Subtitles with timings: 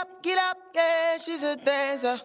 [0.00, 2.20] up, get up, yeah, she's a dancer.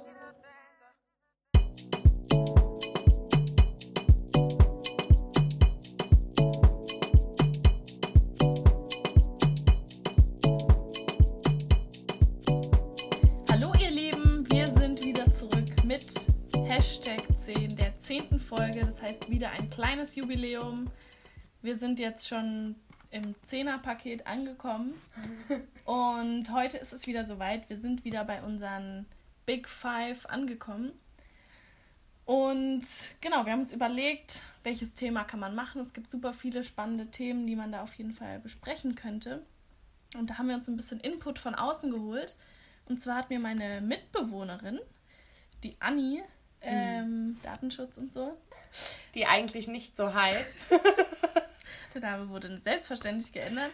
[13.49, 16.05] Hallo ihr Lieben, wir sind wieder zurück mit
[16.67, 18.81] Hashtag 10, der zehnten Folge.
[18.85, 20.91] Das heißt wieder ein kleines Jubiläum.
[21.63, 22.75] Wir sind jetzt schon
[23.13, 24.99] im Zehner-Paket angekommen.
[25.85, 27.69] Und heute ist es wieder soweit.
[27.69, 29.05] Wir sind wieder bei unseren
[29.45, 30.91] Big Five angekommen.
[32.25, 32.87] Und
[33.21, 35.79] genau, wir haben uns überlegt, welches Thema kann man machen.
[35.79, 39.45] Es gibt super viele spannende Themen, die man da auf jeden Fall besprechen könnte.
[40.17, 42.35] Und da haben wir uns ein bisschen Input von außen geholt.
[42.85, 44.79] Und zwar hat mir meine Mitbewohnerin,
[45.63, 46.23] die Anni,
[46.61, 48.37] ähm, Datenschutz und so,
[49.13, 50.55] Die eigentlich nicht so heißt.
[51.93, 53.71] der Name wurde selbstverständlich geändert,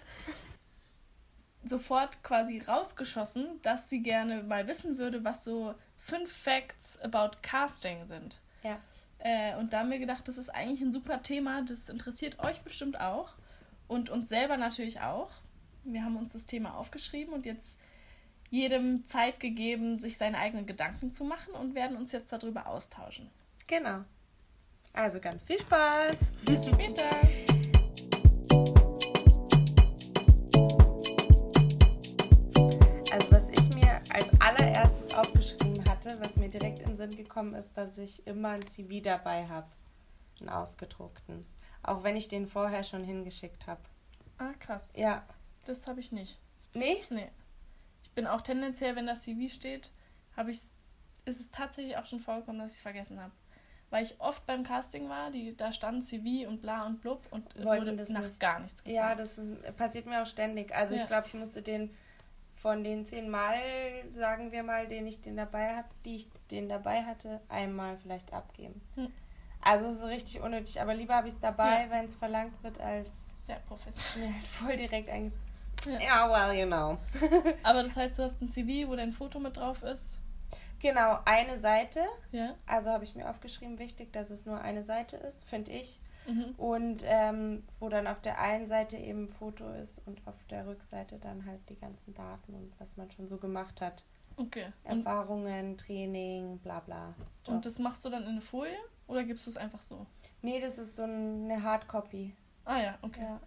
[1.64, 8.06] sofort quasi rausgeschossen, dass sie gerne mal wissen würde, was so fünf Facts about Casting
[8.06, 8.40] sind.
[8.64, 8.80] Ja.
[9.20, 12.62] Äh, und da haben wir gedacht, das ist eigentlich ein super Thema, das interessiert euch
[12.62, 13.34] bestimmt auch
[13.88, 15.32] und uns selber natürlich auch.
[15.84, 17.80] Wir haben uns das Thema aufgeschrieben und jetzt
[18.50, 23.30] jedem Zeit gegeben, sich seine eigenen Gedanken zu machen und werden uns jetzt darüber austauschen.
[23.68, 24.04] Genau.
[24.94, 26.18] Also ganz viel Spaß.
[26.46, 27.10] Bis später!
[36.54, 39.68] Mir direkt in den Sinn gekommen ist, dass ich immer ein CV dabei habe.
[40.40, 41.46] Einen ausgedruckten.
[41.84, 43.82] Auch wenn ich den vorher schon hingeschickt habe.
[44.38, 44.92] Ah, krass.
[44.96, 45.24] Ja.
[45.66, 46.38] Das habe ich nicht.
[46.74, 46.98] Nee?
[47.10, 47.30] Nee.
[48.04, 49.92] Ich bin auch tendenziell, wenn das CV steht,
[50.36, 50.60] habe ich
[51.26, 53.32] ist es tatsächlich auch schon vorgekommen, dass ich es vergessen habe.
[53.92, 57.44] Weil ich oft beim Casting war, die, da stand CV und bla und blub und
[57.64, 58.40] Wollten wurde das nach nicht.
[58.40, 59.20] gar nichts Ja, gefragt.
[59.20, 60.74] das ist, passiert mir auch ständig.
[60.74, 61.02] Also Ja.
[61.04, 61.96] ich glaube, ich musste den
[62.62, 63.58] von den zehn Mal,
[64.12, 68.34] sagen wir mal, den ich den dabei hatte, die ich den dabei hatte, einmal vielleicht
[68.34, 68.82] abgeben.
[68.96, 69.12] Hm.
[69.62, 71.90] Also es ist richtig unnötig, aber lieber habe ich es dabei, Ja.
[71.90, 73.08] wenn es verlangt wird, als
[73.46, 74.34] Sehr professionell.
[74.34, 75.32] halt voll direkt einge...
[75.86, 76.00] Ja.
[76.00, 76.98] Ja, well, you know.
[77.64, 80.18] Aber das heißt, du hast ein CV, wo dein Foto mit drauf ist.
[80.82, 82.02] Genau, eine Seite.
[82.34, 82.54] Ja.
[82.66, 85.98] Also habe ich mir aufgeschrieben, wichtig, dass es nur eine Seite ist, finde ich.
[86.28, 86.54] Mhm.
[86.58, 90.68] Und ähm, wo dann auf der einen Seite eben ein Foto ist und auf der
[90.68, 94.04] Rückseite dann halt die ganzen Daten und was man schon so gemacht hat.
[94.38, 94.68] Okay.
[94.84, 97.14] Und, Erfahrungen, Training, bla bla.
[97.48, 97.64] und Jobs.
[97.64, 100.06] das machst du dann in eine Folie oder gibst du es einfach so?
[100.42, 102.34] Nee, das ist so eine Hardcopy.
[102.66, 103.22] Ah ja, okay.
[103.24, 103.40] Ja,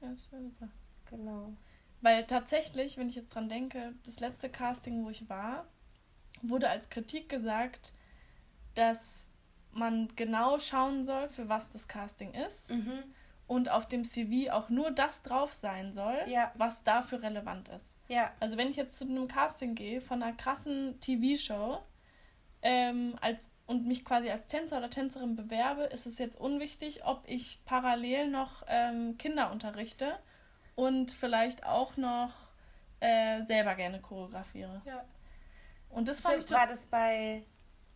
[0.00, 0.68] Ja, das wäre super.
[1.08, 1.52] genau.
[2.00, 5.66] Weil tatsächlich, wenn ich jetzt dran denke, das letzte Casting, wo ich war,
[6.42, 7.92] wurde als Kritik gesagt,
[8.74, 9.28] dass
[9.72, 13.02] man genau schauen soll, für was das Casting ist Mhm.
[13.46, 16.52] und auf dem CV auch nur das drauf sein soll, Ja.
[16.56, 17.96] was dafür relevant ist.
[18.08, 21.80] Ja, Also wenn ich jetzt zu einem Casting gehe von einer krassen TV-Show
[22.62, 27.22] ähm, als, und mich quasi als Tänzer oder Tänzerin bewerbe, ist es jetzt unwichtig, ob
[27.26, 30.18] ich parallel noch ähm, Kinder unterrichte
[30.74, 32.32] und vielleicht auch noch
[33.00, 34.82] äh, selber gerne choreografiere.
[34.84, 35.04] Ja.
[35.88, 37.44] Und das fand ich Stimmt, war das bei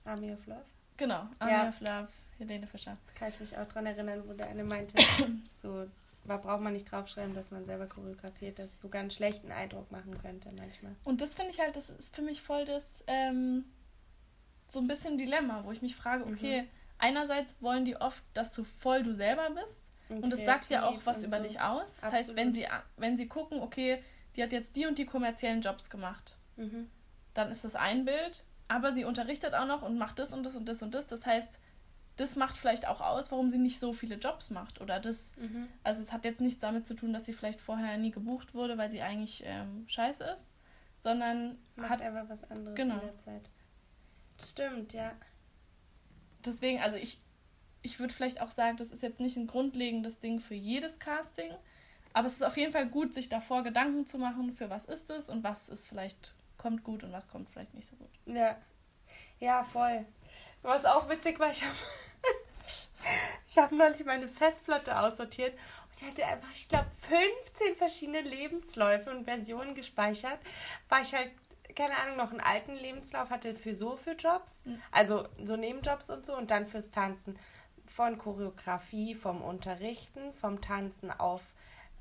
[0.05, 0.65] Army of Love?
[0.97, 1.63] Genau, Ja.
[1.63, 2.97] Army of Love, Helene Fischer.
[3.15, 4.97] Kann ich mich auch dran erinnern, wo der eine meinte,
[5.63, 5.87] so,
[6.27, 10.17] da braucht man nicht draufschreiben, dass man selber choreografiert, das sogar einen schlechten Eindruck machen
[10.21, 10.95] könnte manchmal.
[11.05, 13.65] Und das finde ich halt, das ist für mich voll das ähm,
[14.69, 16.69] so ein bisschen Dilemma, wo ich mich frage, okay, Mhm.
[16.99, 21.01] einerseits wollen die oft, dass du voll du selber bist und das sagt ja auch
[21.05, 21.43] was und über so.
[21.45, 22.01] dich aus.
[22.01, 22.71] Das heißt, wenn Absolut.
[22.71, 24.03] sie, wenn sie gucken, okay,
[24.37, 26.89] die hat jetzt die und die kommerziellen Jobs gemacht, Mhm.
[27.35, 30.57] dann ist das ein Bild, aber sie unterrichtet auch noch und macht das und das
[30.57, 31.07] und das und das.
[31.07, 31.61] Das heißt,
[32.17, 34.81] das macht vielleicht auch aus, warum sie nicht so viele Jobs macht.
[34.81, 35.69] Oder das, Mhm.
[35.83, 38.79] also es hat jetzt nichts damit zu tun, dass sie vielleicht vorher nie gebucht wurde,
[38.79, 40.53] weil sie eigentlich ähm, scheiße ist,
[41.01, 42.95] sondern Macht hat einfach was anderes Genau.
[42.95, 43.51] in der Zeit.
[44.43, 45.13] Stimmt, ja.
[46.45, 47.21] deswegen, also ich,
[47.83, 51.53] ich würde vielleicht auch sagen, das ist jetzt nicht ein grundlegendes Ding für jedes Casting,
[52.13, 55.11] aber es ist auf jeden Fall gut, sich davor Gedanken zu machen, für was ist
[55.11, 58.11] es und was ist vielleicht kommt gut und was kommt vielleicht nicht so gut.
[58.27, 58.57] Ja.
[59.41, 60.05] Ja, voll.
[60.63, 61.75] Was auch witzig war, ich habe
[63.49, 66.87] ich hab neulich meine Festplatte aussortiert und ich hatte einfach, ich glaube,
[67.47, 70.39] 15 verschiedene Lebensläufe und Versionen gespeichert,
[70.89, 71.31] weil ich halt,
[71.77, 74.81] keine Ahnung, noch einen alten Lebenslauf hatte für so für Jobs, Mhm.
[74.91, 77.39] also so Nebenjobs und so und dann fürs Tanzen.
[77.87, 81.43] Von Choreografie, vom Unterrichten, vom Tanzen auf,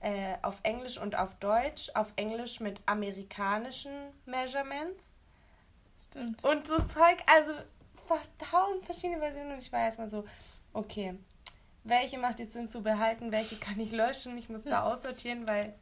[0.03, 3.91] äh, auf Englisch und auf Deutsch, auf Englisch mit amerikanischen
[4.25, 5.17] Measurements.
[6.05, 6.44] Stimmt.
[6.44, 7.53] Und so Zeug, also
[8.38, 10.25] tausend verschiedene Versionen und ich war erstmal so,
[10.73, 11.17] okay,
[11.85, 15.73] welche macht jetzt Sinn zu behalten, welche kann ich löschen, ich muss da aussortieren, weil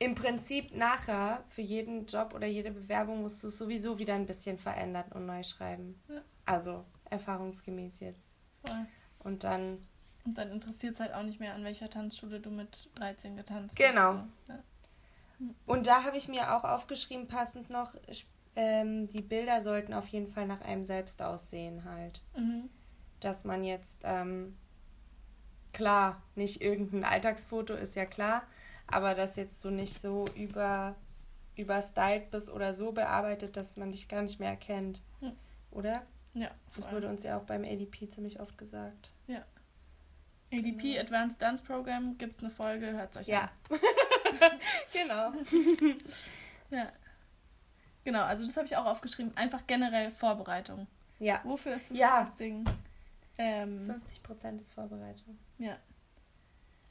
[0.00, 4.26] im Prinzip nachher für jeden Job oder jede Bewerbung musst du es sowieso wieder ein
[4.26, 6.02] bisschen verändern und neu schreiben.
[6.08, 6.22] Ja.
[6.44, 8.34] Also erfahrungsgemäß jetzt.
[8.66, 8.86] Voll.
[9.20, 9.86] Und dann,
[10.24, 13.70] Und dann interessiert es halt auch nicht mehr, an welcher Tanzschule du mit 13 getanzt
[13.70, 13.76] hast.
[13.76, 14.14] Genau.
[14.46, 14.58] So, Ja.
[15.66, 17.94] und da habe ich mir auch aufgeschrieben, passend noch,
[18.56, 22.22] ähm, die Bilder sollten auf jeden Fall nach einem selbst aussehen halt.
[22.36, 22.70] Mhm.
[23.20, 24.56] Dass man jetzt, ähm,
[25.72, 28.44] klar, nicht irgendein Alltagsfoto ist ja klar,
[28.86, 30.94] aber das jetzt so nicht so über
[31.56, 35.00] überstylt bist oder so bearbeitet, dass man dich gar nicht mehr erkennt.
[35.20, 35.32] Hm.
[35.70, 36.02] Oder?
[36.34, 39.12] Ja, Das wurde uns ja auch beim ADP ziemlich oft gesagt.
[40.58, 43.50] ADP Advanced Dance Program gibt es eine Folge, hört euch Ja.
[44.92, 45.28] genau.
[45.28, 45.46] an.
[46.70, 46.88] Ja.
[48.04, 49.36] Genau, also das habe ich auch aufgeschrieben.
[49.36, 50.86] Einfach generell Vorbereitung.
[51.18, 51.40] Ja.
[51.44, 52.20] Wofür ist das Ja.
[52.24, 52.64] Casting?
[53.38, 55.38] Ähm, 50 Prozent ist Vorbereitung.
[55.58, 55.76] ja.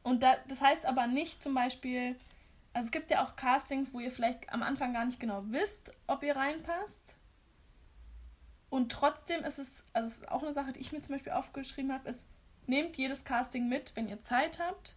[0.03, 2.17] Und da, das heißt aber nicht zum Beispiel,
[2.73, 5.93] also es gibt ja auch Castings, wo ihr vielleicht am Anfang gar nicht genau wisst,
[6.07, 7.15] ob ihr reinpasst.
[8.69, 11.31] Und trotzdem ist es, also es ist auch eine Sache, die ich mir zum Beispiel
[11.31, 12.25] aufgeschrieben habe, ist,
[12.67, 14.95] nehmt jedes Casting mit, wenn ihr Zeit habt.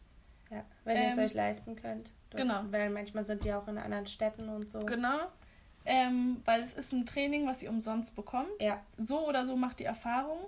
[0.50, 0.64] Ja.
[0.84, 2.10] Wenn ihr es Ähm, euch leisten könnt.
[2.30, 2.62] Dort- genau.
[2.70, 4.80] Weil manchmal sind die auch in anderen Städten und so.
[4.80, 5.18] Genau.
[5.84, 8.50] Ähm, weil es ist ein Training, was ihr umsonst bekommt.
[8.60, 8.80] Ja.
[8.96, 10.38] So oder so macht die Erfahrung.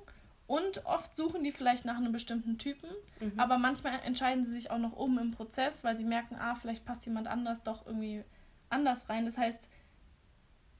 [0.46, 2.88] Und oft suchen die vielleicht nach einem bestimmten Typen.
[3.20, 3.38] Mhm.
[3.38, 6.84] Aber manchmal entscheiden sie sich auch noch um im Prozess, weil sie merken, ah, vielleicht
[6.84, 8.24] passt jemand anders doch irgendwie
[8.70, 9.24] anders rein.
[9.26, 9.68] Das heißt,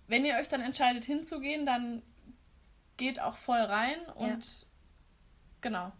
[0.06, 2.02] wenn ihr euch dann entscheidet hinzugehen, dann
[2.96, 4.66] geht auch voll rein und
[5.60, 5.92] genau,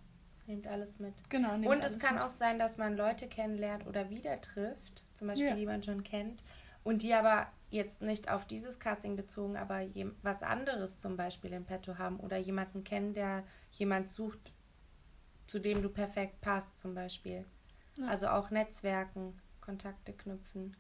[0.49, 1.15] Nehmt alles mit.
[1.29, 1.55] genau.
[1.55, 2.25] Und es kann mit.
[2.25, 5.55] auch sein, dass man Leute kennenlernt oder wieder trifft, zum Beispiel Ja.
[5.55, 6.43] die man schon kennt,
[6.85, 9.83] und die aber jetzt nicht auf dieses Casting bezogen, aber
[10.23, 14.53] was anderes zum Beispiel im Petto haben oder jemanden kennen, der jemand sucht,
[15.47, 17.45] zu dem du perfekt passt, zum Beispiel.
[17.97, 18.07] Ja.
[18.07, 20.75] Also auch Netzwerken, Kontakte knüpfen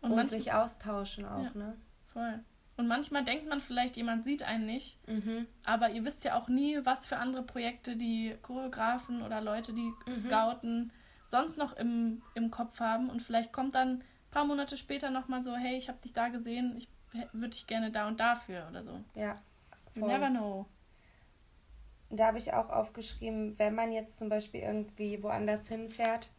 [0.00, 1.50] und, und, sich austauschen auch, Ja.
[1.54, 1.76] ne?
[2.12, 2.40] voll.
[2.76, 4.96] Und manchmal denkt man vielleicht, jemand sieht einen nicht.
[5.08, 5.46] Mhm.
[5.64, 9.92] Aber ihr wisst ja auch nie, was für andere Projekte die Choreografen oder Leute, die
[10.06, 10.14] Mhm.
[10.14, 10.92] scouten,
[11.26, 13.10] sonst noch im, im Kopf haben.
[13.10, 16.28] Und vielleicht kommt dann ein paar Monate später nochmal so, hey, ich habe dich da
[16.28, 16.88] gesehen, ich
[17.32, 18.98] würde dich gerne da und dafür oder so.
[19.14, 19.40] Ja.
[19.94, 20.12] You voll.
[20.12, 20.66] never know.
[22.08, 26.30] Da habe ich auch aufgeschrieben, wenn man jetzt zum Beispiel irgendwie woanders hinfährt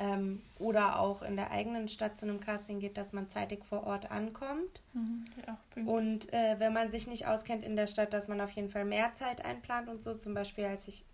[0.00, 3.84] ähm, oder auch in der eigenen Stadt zu einem Casting geht, dass man zeitig vor
[3.84, 4.80] Ort ankommt.
[4.94, 5.26] Mhm.
[5.46, 5.58] Ja.
[5.84, 8.86] Und äh, wenn man sich nicht auskennt in der Stadt, dass man auf jeden Fall
[8.86, 10.14] mehr Zeit einplant und so.
[10.14, 11.04] Zum Beispiel, als ich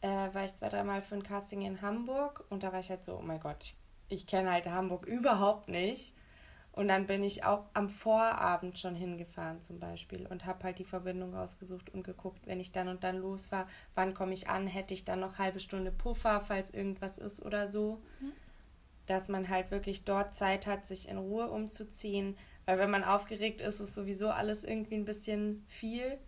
[0.00, 3.04] äh, war ich zwei, dreimal für ein Casting in Hamburg und da war ich halt
[3.04, 3.76] so, oh mein Gott, ich,
[4.08, 6.14] ich kenne halt Hamburg überhaupt nicht.
[6.72, 10.84] Und dann bin ich auch am Vorabend schon hingefahren zum Beispiel und habe halt die
[10.84, 14.94] Verbindung rausgesucht und geguckt, wenn ich dann und dann losfahre, wann komme ich an, hätte
[14.94, 18.00] ich dann noch halbe Stunde Puffer, falls irgendwas ist oder so.
[19.06, 22.36] Dass man halt wirklich dort Zeit hat, sich in Ruhe umzuziehen.
[22.66, 26.18] Weil wenn man aufgeregt ist, ist sowieso alles irgendwie ein bisschen viel.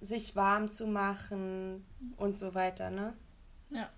[0.00, 1.84] Sich warm zu machen
[2.16, 3.14] und so weiter, ne?
[3.68, 3.90] Ja,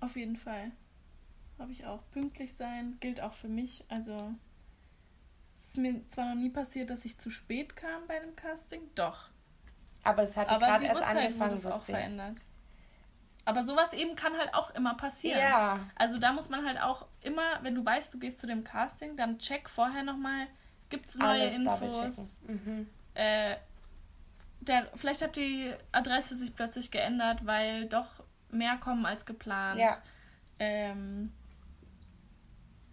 [0.00, 0.70] auf jeden Fall.
[1.64, 2.02] Habe ich auch.
[2.10, 3.86] Pünktlich sein gilt auch für mich.
[3.88, 4.34] Also,
[5.56, 8.82] es ist mir zwar noch nie passiert, dass ich zu spät kam bei einem Casting.
[8.94, 9.30] Doch.
[10.02, 12.36] Aber es Aber gerade erst Uhrzeit angefangen, so auch verändert.
[13.46, 15.38] Aber sowas eben kann halt auch immer passieren.
[15.38, 18.62] Ja, Also da muss man halt auch immer, wenn du weißt, du gehst zu dem
[18.62, 20.46] Casting, dann check vorher nochmal,
[20.90, 22.40] gibt es neue alles Infos.
[22.46, 22.90] Mhm.
[23.14, 23.56] Äh,
[24.60, 29.80] der, vielleicht hat die Adresse sich plötzlich geändert, weil doch mehr kommen als geplant.
[29.80, 29.96] Ja.
[30.58, 31.32] Ähm,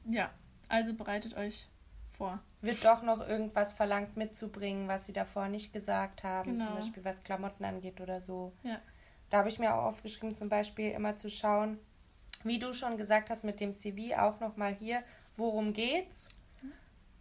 [0.06, 0.30] ja,
[0.68, 1.68] also bereitet euch
[2.12, 2.40] vor.
[2.62, 6.76] Wird doch noch irgendwas verlangt mitzubringen, was sie davor nicht gesagt haben, zum Genau.
[6.76, 8.54] Beispiel was Klamotten angeht oder so.
[8.64, 8.80] Ja.
[9.30, 11.80] Da habe ich mir auch aufgeschrieben, zum Beispiel immer zu schauen,
[12.44, 15.04] wie du schon gesagt hast mit dem CV, auch nochmal hier,
[15.38, 16.30] worum geht's?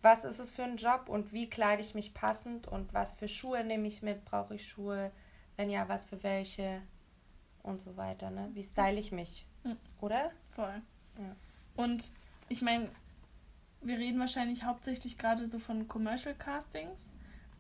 [0.03, 3.29] Was ist es für ein Job und wie kleide ich mich passend und was für
[3.29, 4.25] Schuhe nehme ich mit?
[4.25, 5.13] Brauche ich Schuhe?
[5.57, 6.81] Wenn ja, was für welche?
[7.63, 8.49] Und so weiter, ne?
[8.55, 9.47] Wie style ich mich?
[9.65, 9.77] Mhm.
[10.01, 10.31] Oder?
[10.49, 10.81] Voll.
[11.19, 11.37] Ja.
[11.77, 12.11] Und
[12.51, 12.89] ich meine,
[13.81, 17.13] wir reden wahrscheinlich hauptsächlich gerade so von Commercial Castings,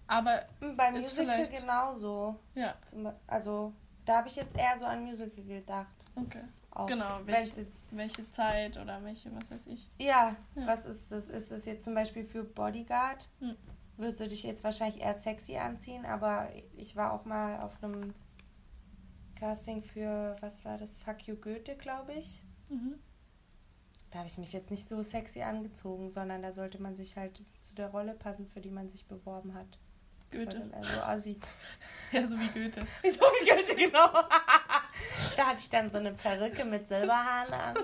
[0.06, 0.44] aber
[0.76, 2.36] Beim Ist Musical vielleicht- genauso.
[2.54, 3.72] ja, Zum Also,
[4.04, 5.86] da habe ich jetzt eher so an Musical gedacht.
[6.16, 6.42] okay.
[6.72, 9.90] Auch Genau, welche, es jetzt welche Zeit oder welche, was weiß ich.
[9.98, 10.66] Ja, Ja.
[10.66, 11.28] was ist das?
[11.28, 13.28] Ist das jetzt zum Beispiel für Bodyguard?
[13.40, 13.56] Hm.
[13.96, 18.14] Würdest du dich jetzt wahrscheinlich eher sexy anziehen, aber ich war auch mal auf einem
[19.34, 20.96] Casting für, was war das?
[20.96, 22.40] Fuck You Goethe, glaube ich.
[22.68, 22.94] Mhm.
[24.10, 27.42] Da habe ich mich jetzt nicht so sexy angezogen, sondern da sollte man sich halt
[27.60, 29.78] zu der Rolle passen, für die man sich beworben hat.
[30.30, 30.70] Goethe.
[30.72, 31.40] Also Assi.
[32.12, 32.80] Ja, so wie Goethe.
[33.04, 34.08] So wie Goethe, genau.
[35.36, 37.76] Da hatte ich dann so eine Perücke mit Silberhaaren an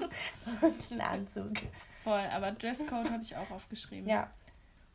[0.63, 1.53] und einen Anzug.
[2.03, 4.09] Voll, aber Dresscode habe ich auch aufgeschrieben.
[4.09, 4.31] Ja.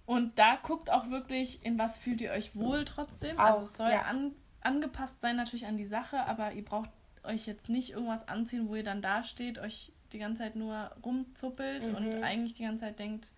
[0.05, 3.39] Und da guckt auch wirklich, in was fühlt ihr euch wohl trotzdem.
[3.39, 4.01] Auch, also es soll ja.
[4.01, 6.89] an, angepasst sein natürlich an die Sache, aber ihr braucht
[7.23, 11.87] euch jetzt nicht irgendwas anziehen, wo ihr dann dasteht, euch die ganze Zeit nur rumzuppelt
[11.87, 11.95] Mhm.
[11.95, 13.31] und eigentlich die ganze Zeit denkt,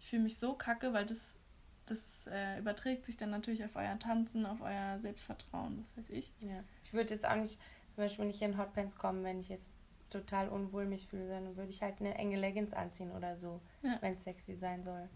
[0.00, 1.38] ich fühle mich so kacke, weil das,
[1.86, 6.32] das äh, überträgt sich dann natürlich auf euer Tanzen, auf euer Selbstvertrauen, was weiß ich.
[6.40, 6.62] ja.
[6.84, 7.58] Ich würde jetzt auch nicht,
[7.94, 9.70] zum Beispiel nicht in Hotpants kommen, wenn ich jetzt
[10.10, 13.98] total unwohl mich fühle, sondern würde ich halt eine enge Leggings anziehen oder so, Ja.
[14.00, 15.08] wenn es sexy sein soll.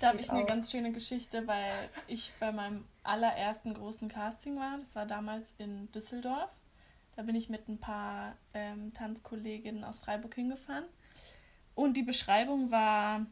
[0.00, 0.46] Da habe ich eine auch.
[0.46, 1.70] ganz schöne Geschichte, weil
[2.08, 4.78] ich bei meinem allerersten großen Casting war.
[4.78, 6.50] Das war damals in Düsseldorf.
[7.22, 10.86] Da bin ich mit ein paar ähm, Tanzkolleginnen aus Freiburg hingefahren.
[11.76, 13.26] Und die Beschreibung war,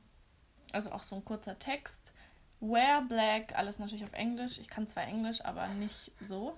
[0.70, 2.12] also auch so ein kurzer Text.
[2.60, 4.58] Wear black, alles natürlich auf Englisch.
[4.58, 6.56] Ich kann zwar Englisch, aber nicht so.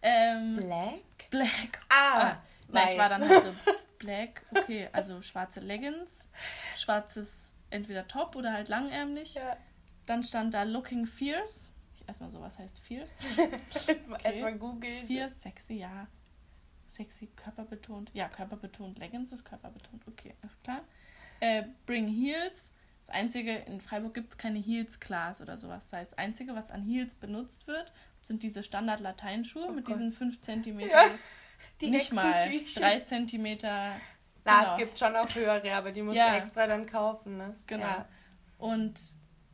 [0.00, 1.28] Ähm, Black?
[1.28, 1.80] black.
[1.90, 3.54] Ah, Ah, na, ich war dann halt so
[3.98, 6.30] black, okay, also schwarze Leggings,
[6.78, 9.34] schwarzes entweder Top oder halt langärmlich.
[9.34, 9.58] Ja.
[10.06, 11.74] Dann stand da Looking Fierce.
[12.00, 13.12] Ich erstmal so, was heißt Fierce?
[14.24, 15.06] Erstmal googeln.
[15.06, 16.06] Fierce, sexy, ja.
[16.94, 18.10] Sexy, körperbetont.
[18.14, 18.98] Ja, körperbetont.
[18.98, 20.02] Leggings ist körperbetont.
[20.06, 20.80] Okay, ist klar.
[21.40, 22.72] Äh, bring Heels.
[23.00, 25.90] Das Einzige, in Freiburg gibt es keine Heels-Class oder sowas.
[25.90, 29.94] Das heißt, das Einzige, was an Heels benutzt wird, sind diese Standard-Lateinschuhe Oh mit Gott.
[29.96, 30.80] diesen 5 cm.
[30.80, 31.10] Ja,
[31.80, 32.32] Die nicht mal.
[32.32, 32.82] Hexenschüchchen.
[32.82, 33.58] 3 cm.
[33.62, 33.96] Na,
[34.62, 34.72] genau.
[34.72, 36.30] es gibt schon auch höhere, aber die musst Ja.
[36.30, 37.54] du extra dann kaufen, ne?
[37.66, 37.84] Genau.
[37.84, 38.08] Ja.
[38.58, 38.98] Und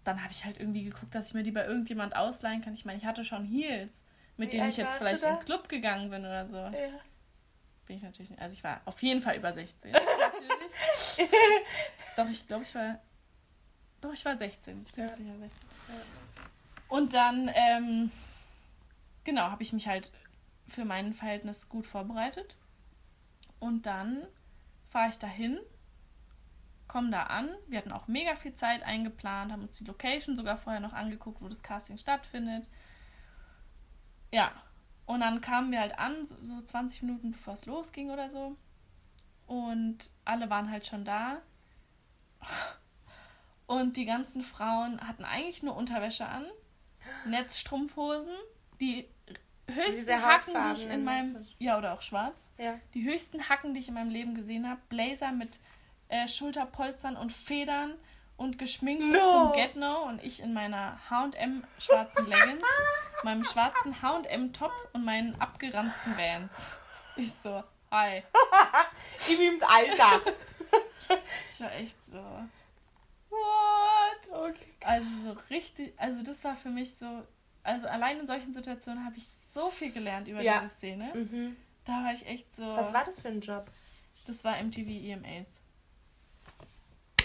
[0.05, 2.75] dann habe ich halt irgendwie geguckt, dass ich mir die bei irgendjemand ausleihen kann.
[2.75, 4.05] Ich meine, ich hatte schon Heels,
[4.37, 6.57] mit Wie denen ich jetzt vielleicht in den Club gegangen bin oder so.
[6.59, 6.71] Ja.
[7.91, 8.41] Bin ich natürlich nicht.
[8.41, 9.91] Also ich war auf jeden Fall über 16.
[11.19, 11.29] natürlich.
[12.17, 13.01] Doch, ich glaube, ich war.
[14.01, 14.87] Doch, ich war 16.
[14.87, 15.17] Ziemlich Ja.
[15.17, 15.51] sicher 16.
[16.89, 18.13] Und dann, ähm,
[19.25, 20.13] genau, habe ich mich halt
[20.69, 22.55] für mein Verhältnis gut vorbereitet.
[23.59, 24.25] Und dann
[24.91, 25.59] fahre ich dahin,
[26.87, 27.51] komme da an.
[27.67, 31.43] Wir hatten auch mega viel Zeit eingeplant, haben uns die Location sogar vorher noch angeguckt,
[31.43, 32.69] wo das Casting stattfindet.
[34.31, 34.53] Ja,
[35.11, 38.57] und dann kamen wir halt an, so, so 20 Minuten bevor es losging oder so.
[39.49, 41.43] Und alle waren halt schon da.
[43.67, 46.47] Und die ganzen Frauen hatten eigentlich nur Unterwäsche an,
[47.25, 48.35] Netzstrumpfhosen,
[48.81, 49.09] die
[49.67, 51.45] höchsten Diese Hacken, die ich in meinem.
[51.59, 52.53] Ja, oder auch schwarz.
[52.57, 52.79] Ja.
[52.95, 54.81] Die höchsten Hacken, die ich in meinem Leben gesehen habe.
[54.89, 55.59] Blazer mit
[56.09, 57.95] äh, Schulterpolstern und Federn
[58.41, 59.31] und geschminkt No.
[59.31, 60.05] zum Get No.
[60.05, 62.65] Und ich in meiner HM schwarzen Leggings,
[63.23, 66.67] meinem schwarzen HM Top und meinen abgeranzten Vans.
[67.17, 68.23] Ich so, hi.
[69.27, 70.21] Wie im Alter.
[71.53, 72.19] Ich war echt so.
[73.29, 74.33] What?
[74.51, 74.73] Okay.
[74.85, 77.23] Also so richtig, also das war für mich so,
[77.63, 80.61] also allein in solchen Situationen habe ich so viel gelernt über Ja.
[80.61, 81.11] diese Szene.
[81.15, 81.57] Mhm.
[81.85, 82.63] Da war ich echt so.
[82.65, 83.67] Was war das für ein Job?
[84.27, 85.49] Das war MTV EMAs.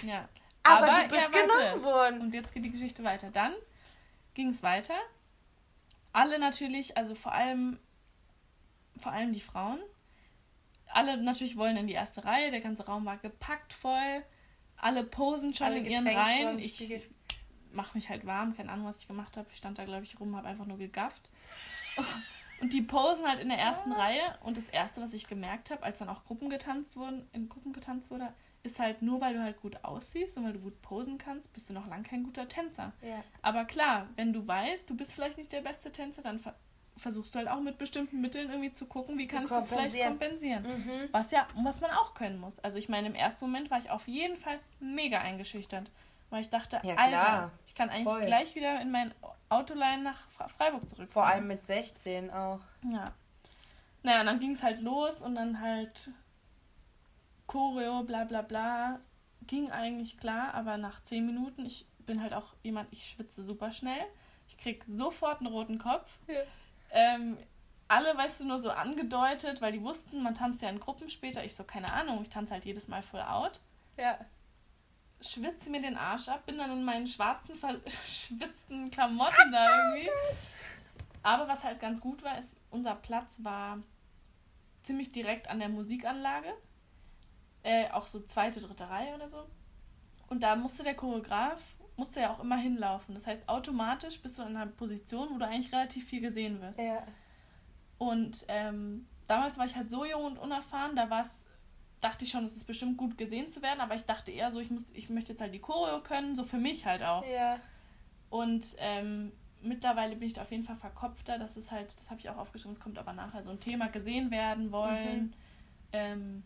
[0.04, 0.28] Ja.
[0.66, 2.22] Aber, Aber, du bist ja, genommen worden.
[2.22, 3.30] Und jetzt geht die Geschichte weiter.
[3.30, 3.54] Dann
[4.34, 4.96] ging es weiter.
[6.12, 7.80] Alle natürlich, also vor allem,
[8.98, 9.80] vor allem die Frauen.
[10.88, 12.50] Alle natürlich wollen in die erste Reihe.
[12.50, 14.24] Der ganze Raum war gepackt voll.
[14.78, 16.58] Alle posen schon Alle in ihren Reihen.
[16.58, 17.08] Ich
[17.72, 18.56] mache mich halt warm.
[18.58, 19.48] Keine Ahnung, was ich gemacht habe.
[19.52, 21.30] Ich stand da, glaube ich, rum, habe einfach nur gegafft.
[22.62, 24.40] Und die posen halt in der ersten Reihe.
[24.42, 27.74] Und das Erste, was ich gemerkt habe, als dann auch Gruppen getanzt wurden, in Gruppen
[27.74, 28.34] getanzt wurde,
[28.66, 31.70] ist halt nur, weil du halt gut aussiehst und weil du gut posen kannst, bist
[31.70, 32.94] du noch lang kein guter Tänzer.
[33.02, 33.24] Ja.
[33.42, 36.56] Aber klar, wenn du weißt, du bist vielleicht nicht der beste Tänzer, dann ver
[36.98, 39.70] versuchst du halt auch mit bestimmten Mitteln irgendwie zu gucken, wie Zu kann ich das
[39.70, 40.64] vielleicht kompensieren.
[40.64, 41.10] Mhm.
[41.12, 42.60] Was ja, was man auch können muss.
[42.60, 45.92] Also ich meine, im ersten Moment war ich auf jeden Fall mega eingeschüchtert.
[46.30, 48.26] Weil ich dachte, Ja, Alter, ich kann eigentlich Voll.
[48.26, 49.14] gleich wieder in mein
[49.50, 51.12] Autolein nach Freiburg zurückfahren.
[51.12, 52.62] Vor allem mit 16 auch.
[52.90, 53.12] Ja.
[54.04, 56.12] Naja, und dann ging es halt los und dann halt
[57.48, 59.00] Choreo, bla bla bla.
[59.48, 63.72] Ging eigentlich klar, aber nach 10 Minuten, ich bin halt auch jemand, ich schwitze super
[63.72, 64.02] schnell.
[64.48, 66.20] Ich krieg sofort einen roten Kopf.
[66.28, 66.42] Ja.
[66.92, 67.38] Ähm,
[67.88, 71.44] alle, weißt du, nur so angedeutet, weil die wussten, man tanzt ja in Gruppen später.
[71.44, 73.60] Ich so, keine Ahnung, ich tanze halt jedes Mal full out.
[73.98, 74.18] Ja.
[75.22, 80.10] Schwitze mir den Arsch ab, bin dann in meinen schwarzen, verschwitzten Klamotten da irgendwie.
[81.24, 83.80] Aber was halt ganz gut war, ist, unser Platz war
[84.84, 86.54] ziemlich direkt an der Musikanlage.
[87.66, 89.44] Äh, auch so zweite, dritte Reihe oder so.
[90.28, 91.60] Und da musste der Choreograf,
[91.98, 93.16] musste ja auch immer hinlaufen.
[93.16, 96.80] Das heißt, automatisch bist du in einer Position, wo du eigentlich relativ viel gesehen wirst.
[96.80, 97.02] Ja.
[97.98, 101.48] Und ähm, damals war ich halt so jung und unerfahren, da war es,
[102.02, 104.60] dachte ich schon, es ist bestimmt gut gesehen zu werden, aber ich dachte eher so,
[104.60, 107.26] ich muss, ich möchte jetzt halt die Choreo können, so für mich halt auch.
[107.26, 107.60] Ja.
[108.30, 109.32] Und ähm,
[109.64, 111.40] mittlerweile bin ich da auf jeden Fall verkopfter.
[111.40, 113.88] Das ist halt, das habe ich auch aufgeschrieben, es kommt aber nachher so ein Thema
[113.88, 115.24] gesehen werden wollen.
[115.24, 115.34] Mhm.
[115.94, 116.44] Ähm,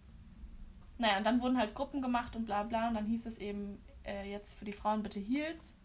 [1.00, 2.90] naja, und dann wurden halt Gruppen gemacht und bla bla.
[2.90, 5.76] Und dann hieß es eben äh, jetzt für die Frauen bitte Heels.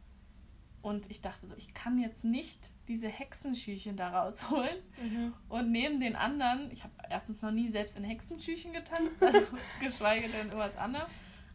[0.82, 4.76] Und ich dachte so, ich kann jetzt nicht diese Hexenschüchen da rausholen.
[5.00, 5.32] Mhm.
[5.48, 9.40] Und neben den anderen, ich habe erstens noch nie selbst in Hexenschüchen getanzt, also
[9.80, 11.06] geschweige denn irgendwas anderes.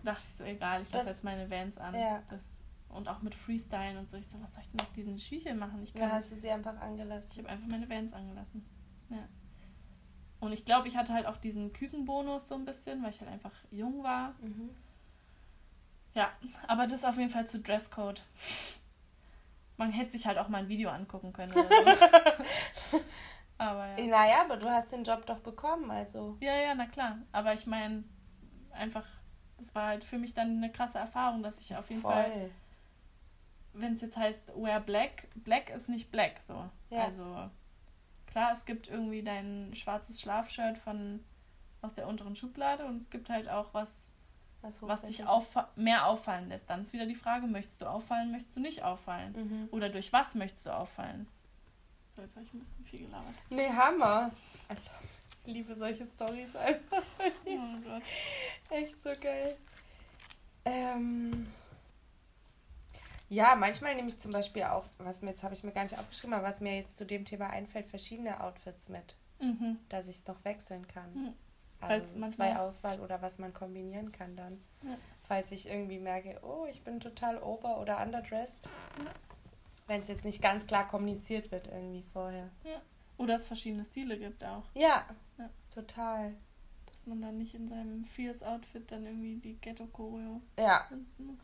[0.04, 1.94] Da dachte ich so, egal, ich lasse jetzt meine Vans an.
[1.94, 2.24] Ja.
[2.30, 2.42] Das,
[2.88, 4.18] und auch mit Freestyle und so.
[4.18, 5.84] Ich so, was soll ich denn auf diesen Schüchen machen?
[5.84, 7.38] Ich kann hast du sie einfach ich angelassen.
[7.38, 8.66] habe einfach meine Vans angelassen.
[9.10, 9.28] Ja.
[10.39, 13.29] Und ich glaube, ich hatte halt auch diesen Kükenbonus so ein bisschen, weil ich halt
[13.29, 14.36] einfach jung war.
[14.41, 14.69] Mhm.
[16.13, 16.31] Ja,
[16.67, 18.22] aber das auf jeden Fall zu Dresscode.
[19.77, 21.60] Man hätte sich halt auch mal ein Video angucken können so.
[23.58, 24.08] aber ja.
[24.08, 26.38] Naja, aber du hast den Job doch bekommen, also.
[26.41, 27.17] Ja, ja, na klar.
[27.31, 28.03] Aber ich meine,
[28.72, 29.05] einfach,
[29.58, 32.51] das war halt für mich dann eine krasse Erfahrung, dass ich auf jeden Fall, Voll.
[33.74, 36.69] wenn es jetzt heißt, wear black, black ist nicht black so.
[36.89, 37.05] Ja.
[37.05, 37.50] Also,
[38.31, 41.19] klar, es gibt irgendwie dein schwarzes Schlafshirt von
[41.81, 43.93] aus der unteren Schublade und es gibt halt auch was,
[44.62, 46.69] Was, was dich auffa mehr auffallen lässt.
[46.69, 49.33] Dann ist wieder die Frage, möchtest du auffallen, möchtest du nicht auffallen?
[49.33, 49.69] Mhm.
[49.71, 51.27] Oder durch was möchtest du auffallen?
[52.09, 53.36] So, jetzt habe ich ein bisschen viel gelabert.
[53.50, 54.31] Nee, Hammer.
[55.45, 57.03] Ich liebe solche Stories einfach.
[57.45, 58.03] Oh Gott.
[58.69, 59.55] Echt so geil.
[60.65, 61.48] Ähm.
[63.29, 65.98] Ja, manchmal nehme ich zum Beispiel auch, was mir jetzt habe ich mir gar nicht
[65.98, 69.77] aufgeschrieben, aber was mir jetzt zu dem Thema einfällt, verschiedene Outfits mit, Mhm.
[69.89, 71.13] dass ich es doch wechseln kann.
[71.13, 71.33] Mhm.
[71.79, 74.59] Falls Also zwei Auswahl oder was man kombinieren kann dann.
[74.83, 74.98] Ja.
[75.27, 78.67] Falls ich irgendwie merke, oh, ich bin total over oder underdressed.
[78.98, 79.12] Ja.
[79.88, 82.50] Wenn es jetzt nicht ganz klar kommuniziert wird irgendwie vorher.
[83.17, 84.63] Oder es verschiedene Stile gibt auch.
[84.74, 85.05] Ja,
[85.38, 85.50] Ja.
[85.74, 86.33] total.
[86.88, 91.38] Dass man dann nicht in seinem Fierce-Outfit dann irgendwie die Ghetto-Choreo Ja, tanzen muss.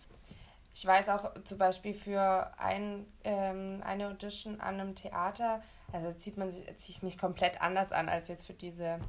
[0.75, 5.63] Ich weiß auch zum Beispiel für ein, ähm, eine Audition an einem Theater,
[5.93, 8.99] also zieht man sich, ziehe ich mich komplett anders an als jetzt für diese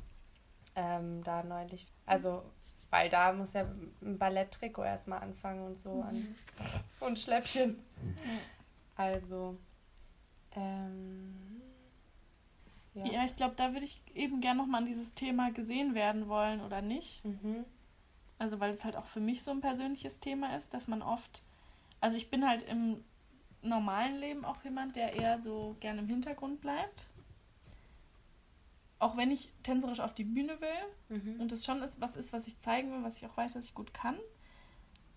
[0.77, 1.89] ähm, da neulich.
[2.07, 2.45] Also,
[2.91, 3.67] weil da muss ja
[4.01, 6.37] ein Balletttrikot erstmal anfangen und so an,
[7.01, 7.83] und Schläppchen.
[8.95, 9.59] Also,
[10.55, 11.61] ähm,
[12.95, 13.07] ja.
[13.07, 16.61] Ja, ich glaube, da würde ich eben gern nochmal an dieses Thema gesehen werden wollen
[16.61, 17.25] oder nicht.
[17.25, 17.65] Mhm.
[18.39, 21.43] Also, weil es halt auch für mich so ein persönliches Thema ist, dass man oft.
[22.06, 23.02] Also, ich bin halt im
[23.62, 27.06] normalen Leben auch jemand, der eher so gerne im Hintergrund bleibt.
[29.00, 31.40] Auch wenn ich tänzerisch auf die Bühne will Mhm.
[31.40, 33.64] und es schon ist, was ist, was ich zeigen will, was ich auch weiß, dass
[33.64, 34.16] ich gut kann.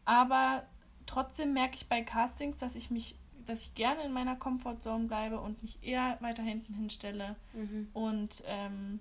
[0.04, 0.66] Aber
[1.06, 5.40] trotzdem merke ich bei Castings, dass ich mich, dass ich gerne in meiner Comfortzone bleibe
[5.40, 7.90] und mich eher weiter hinten hinstelle Mhm.
[7.94, 9.00] und ähm,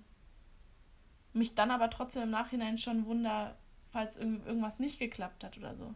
[1.33, 3.57] mich dann aber trotzdem im Nachhinein schon wunder,
[3.91, 5.95] falls irgend, irgendwas nicht geklappt hat oder so.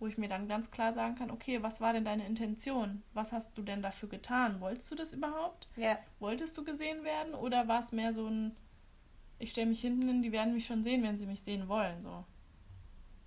[0.00, 3.02] Wo ich mir dann ganz klar sagen kann, okay, was war denn deine Intention?
[3.14, 4.60] Was hast du denn dafür getan?
[4.60, 5.68] Wolltest du das überhaupt?
[5.76, 7.34] Ja, Wolltest du gesehen werden?
[7.34, 8.56] Oder war es mehr so ein,
[9.38, 12.00] ich stelle mich hinten hin, die werden mich schon sehen, wenn sie mich sehen wollen,
[12.02, 12.24] so.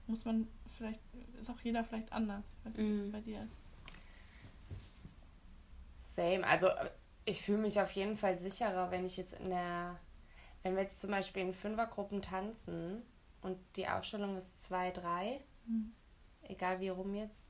[0.08, 1.00] Muss man vielleicht,
[1.40, 2.44] ist auch jeder vielleicht anders.
[2.60, 3.02] Ich weiß nicht, wie Mhm.
[3.04, 3.58] das bei dir ist.
[5.98, 6.46] Same.
[6.46, 6.68] Also
[7.26, 10.00] ich fühle mich auf jeden Fall sicherer, wenn ich jetzt in der,
[10.64, 13.02] wenn wir jetzt zum Beispiel in Fünfergruppen tanzen
[13.42, 15.94] und die Aufstellung ist 2, 3, Mhm.
[16.48, 17.48] Egal wie rum jetzt,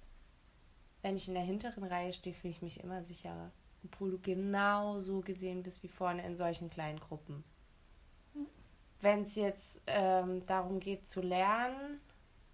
[1.02, 3.52] wenn ich in der hinteren Reihe stehe, fühle ich mich immer sicherer.
[3.84, 7.44] Obwohl du genau so gesehen bist wie vorne in solchen kleinen Gruppen.
[8.34, 8.48] Mhm.
[9.02, 12.00] Wenn es jetzt ähm, darum geht zu lernen,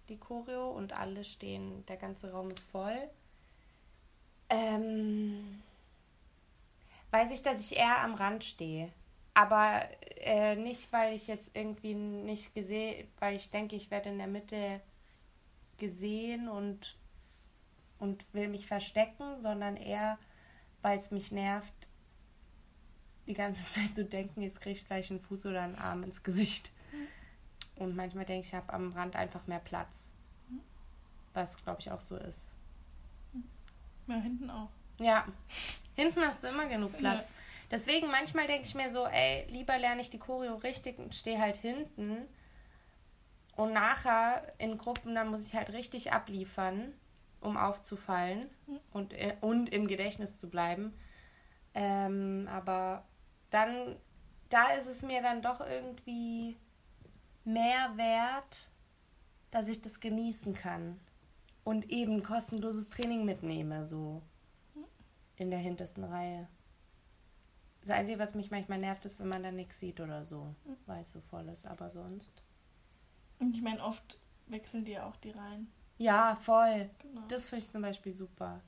[0.08, 3.08] die Choreo und alle stehen, der ganze Raum ist voll,
[4.48, 5.62] ähm,
[7.12, 8.90] weiß ich, dass ich eher am Rand stehe.
[9.32, 14.18] Aber äh, nicht, weil ich jetzt irgendwie nicht gesehen, weil ich denke, ich werde in
[14.18, 14.80] der Mitte
[15.80, 16.96] gesehen und,
[17.98, 20.18] und will mich verstecken, sondern eher,
[20.82, 21.72] weil es mich nervt,
[23.26, 26.22] die ganze Zeit zu denken, jetzt kriege ich gleich einen Fuß oder einen Arm ins
[26.22, 26.70] Gesicht.
[27.74, 30.12] Und manchmal denke ich, ich habe am Rand einfach mehr Platz.
[31.32, 32.52] Was, glaube ich, auch so ist.
[34.06, 34.68] Ja, hinten auch.
[34.98, 35.24] Ja,
[35.94, 37.32] hinten hast du immer genug Platz.
[37.70, 41.40] Deswegen manchmal denke ich mir so, ey, lieber lerne ich die Choreo richtig und stehe
[41.40, 42.26] halt hinten.
[43.56, 46.94] Und nachher in Gruppen, dann muss ich halt richtig abliefern,
[47.40, 48.48] um aufzufallen
[48.92, 50.94] und, äh, und im Gedächtnis zu bleiben.
[51.74, 53.04] Ähm, aber
[53.50, 53.96] dann,
[54.48, 56.56] da ist es mir dann doch irgendwie
[57.44, 58.68] mehr wert,
[59.50, 61.00] dass ich das genießen kann.
[61.64, 64.22] Und eben kostenloses Training mitnehme, so
[65.36, 66.48] in der hintersten Reihe.
[67.82, 70.54] Das Einzige, was mich manchmal nervt, ist, wenn man da nichts sieht oder so,
[70.86, 71.66] weil es so voll ist.
[71.66, 72.42] Aber sonst.
[73.40, 75.72] Und ich meine, oft wechseln die ja auch die Reihen.
[75.98, 76.88] Ja, voll.
[77.02, 77.22] Genau.
[77.28, 78.60] Das finde ich zum Beispiel super.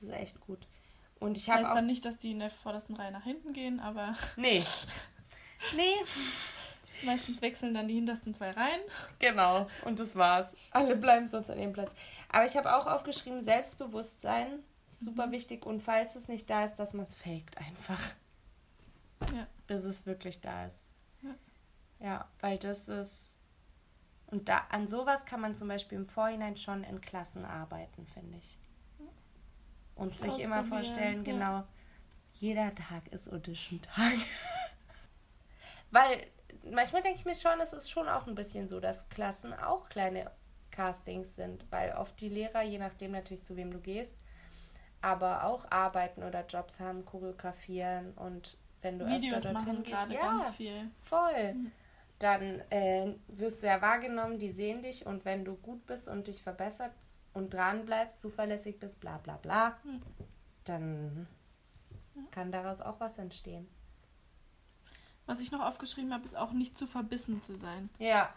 [0.00, 0.66] Das ist echt gut.
[1.20, 1.74] Und ich Heißt habe auch.
[1.76, 4.62] dann nicht, dass die in der vordersten Reihe nach hinten gehen, aber Nee.
[5.76, 5.94] Nee.
[7.04, 8.80] meistens wechseln dann die hintersten zwei Reihen.
[9.20, 9.68] Genau.
[9.84, 10.56] Und das war's.
[10.72, 11.94] Alle bleiben sonst an ihrem Platz.
[12.28, 15.64] Aber ich habe auch aufgeschrieben, Selbstbewusstsein ist super wichtig.
[15.64, 18.00] Und falls es nicht da ist, dass man es faked einfach.
[19.32, 19.46] Ja.
[19.68, 20.88] Bis es wirklich da ist.
[21.22, 21.34] Ja.
[22.00, 23.38] Ja, weil das ist.
[24.32, 28.38] Und da an sowas kann man zum Beispiel im Vorhinein schon in Klassen arbeiten, finde
[28.38, 28.58] ich.
[29.94, 31.32] Und sich immer vorstellen, ja.
[31.32, 31.64] genau,
[32.32, 34.14] jeder Tag ist Audition-Tag.
[35.90, 36.26] Weil
[36.70, 39.90] manchmal denke ich mir schon, es ist schon auch ein bisschen so, dass Klassen auch
[39.90, 40.30] kleine
[40.70, 44.16] Castings sind, weil oft die Lehrer, je nachdem natürlich zu wem du gehst,
[45.02, 49.94] aber auch arbeiten oder Jobs haben, choreografieren und wenn du Videos öfter dorthin machen gehst,
[49.94, 50.90] gerade ja, ganz viel.
[51.02, 51.56] voll.
[52.22, 56.28] Dann äh, wirst du ja wahrgenommen, die sehen dich und wenn du gut bist und
[56.28, 56.92] dich verbessert
[57.34, 60.00] und dran bleibst, zuverlässig bist, bla bla bla, Hm.
[60.64, 61.26] dann
[62.30, 63.66] kann daraus auch was entstehen.
[65.26, 67.88] Was ich noch aufgeschrieben habe, ist auch nicht zu verbissen zu sein.
[67.98, 68.32] Ja,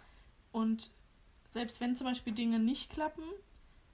[0.52, 0.92] Und
[1.50, 3.24] selbst wenn zum Beispiel Dinge nicht klappen,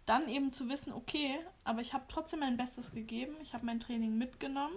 [0.06, 3.80] dann eben zu wissen, okay, aber ich habe trotzdem mein Bestes gegeben, ich habe mein
[3.80, 4.76] Training mitgenommen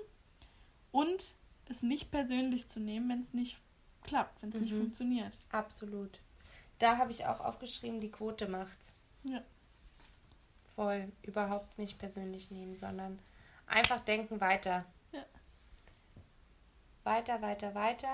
[0.91, 1.35] und
[1.69, 3.59] es nicht persönlich zu nehmen, wenn es nicht
[4.05, 4.81] klappt, wenn es nicht Mhm.
[4.83, 5.33] funktioniert.
[5.51, 6.21] absolut.
[6.79, 8.95] Da habe ich auch aufgeschrieben, die Quote macht's.
[9.25, 9.43] Ja.
[10.75, 13.19] Voll, überhaupt nicht persönlich nehmen, sondern
[13.67, 14.85] einfach denken weiter.
[15.13, 15.25] Ja.
[17.05, 18.09] Weiter, weiter, weiter.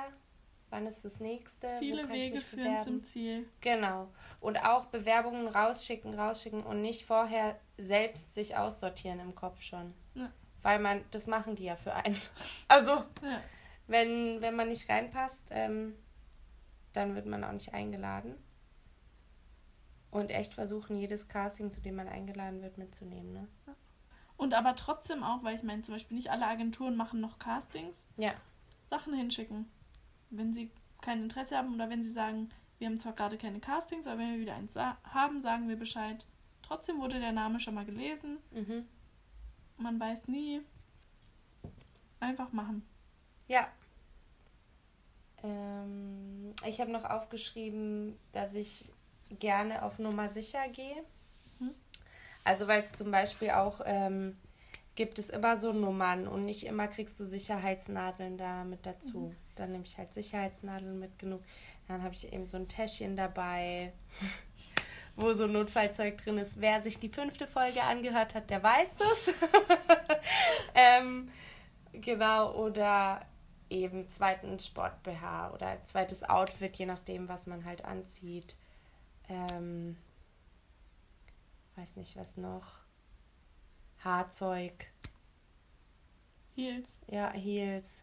[0.69, 1.79] Wann ist das nächste?
[1.81, 2.85] Viele Wege mich führen bewerben?
[2.85, 3.49] zum Ziel.
[3.61, 4.09] Genau.
[4.41, 9.95] Und auch Bewerbungen rausschicken, rausschicken und nicht vorher selbst sich aussortieren im Kopf schon.
[10.15, 10.31] Ja.
[10.63, 12.17] Weil man, das machen die ja für einen.
[12.69, 13.41] Also, Ja.
[13.91, 15.95] Wenn, wenn man nicht reinpasst, ähm,
[16.93, 18.37] dann wird man auch nicht eingeladen.
[20.13, 23.33] Und echt versuchen, jedes Casting, zu dem man eingeladen wird, mitzunehmen.
[23.33, 23.49] Ne?
[24.37, 28.07] Und aber trotzdem auch, weil ich meine, zum Beispiel nicht alle Agenturen machen noch Castings,
[28.17, 28.33] Ja.
[28.87, 29.71] Sachen hinschicken.
[30.31, 32.49] Wenn sie kein Interesse haben oder wenn sie sagen,
[32.79, 36.27] wir haben zwar gerade keine Castings, aber wenn wir wieder eins haben, sagen wir Bescheid.
[36.63, 38.39] Trotzdem wurde der Name schon mal gelesen.
[38.53, 38.87] Mhm.
[39.77, 40.61] Man weiß nie.
[42.21, 42.87] Einfach machen.
[43.49, 43.69] Ja.
[45.43, 48.85] Ähm, ich habe noch aufgeschrieben, dass ich
[49.39, 50.97] gerne auf Nummer sicher gehe.
[51.59, 51.75] Mhm.
[52.45, 54.37] Also weil es zum Beispiel auch ähm,
[54.95, 59.35] gibt es immer so Nummern und nicht immer kriegst du Sicherheitsnadeln da mit dazu.
[59.57, 61.43] Dann nehme ich halt Sicherheitsnadeln mit genug.
[61.89, 63.93] Dann habe ich eben so ein Täschchen dabei,
[65.17, 66.61] wo so ein Notfallzeug drin ist.
[66.61, 69.35] Wer sich die fünfte Folge angehört hat, der weiß das.
[70.75, 71.31] ähm,
[71.93, 73.21] genau, oder
[73.71, 78.57] eben zweiten Sport-BH oder zweites Outfit, je nachdem, was man halt anzieht.
[79.29, 79.97] Ähm,
[81.77, 82.81] weiß nicht, was noch.
[84.05, 84.91] Haarzeug,
[86.55, 86.89] Heels.
[87.07, 88.03] ja, Heels,